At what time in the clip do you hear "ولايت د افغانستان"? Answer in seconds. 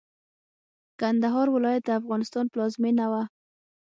1.55-2.45